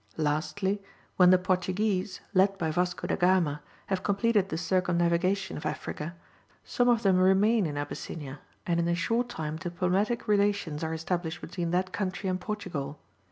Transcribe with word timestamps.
Lastly, 0.17 0.81
when 1.17 1.29
the 1.29 1.37
Portuguese, 1.37 2.21
led 2.33 2.57
by 2.57 2.71
Vasco 2.71 3.05
da 3.05 3.15
Gama, 3.15 3.61
have 3.85 4.01
completed 4.01 4.49
the 4.49 4.57
circumnavigation 4.57 5.57
of 5.57 5.65
Africa, 5.67 6.15
some 6.63 6.89
of 6.89 7.03
them 7.03 7.19
remain 7.19 7.67
in 7.67 7.77
Abyssinia, 7.77 8.39
and 8.65 8.79
in 8.79 8.87
a 8.87 8.95
short 8.95 9.29
time 9.29 9.57
diplomatic 9.57 10.27
relations 10.27 10.83
are 10.83 10.95
established 10.95 11.39
between 11.41 11.69
that 11.69 11.91
country 11.93 12.27
and 12.31 12.41
Portugal. 12.41 12.99